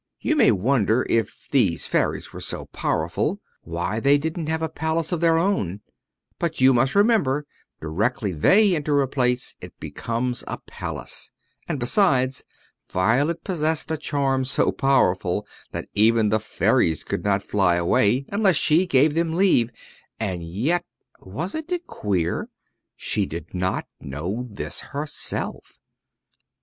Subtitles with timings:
[0.19, 5.11] You may wonder, if these fairies were so powerful, why they didn't have a palace
[5.11, 5.81] of their own;
[6.39, 7.45] but you must remember
[7.79, 11.29] directly they enter a place it becomes a palace;
[11.67, 12.43] and besides,
[12.91, 18.55] Violet possessed a charm so powerful that even the fairies could not fly away unless
[18.55, 19.69] she gave them leave;
[20.19, 20.83] and yet
[21.19, 22.49] wasn't it queer?
[22.95, 25.77] she did not know this herself.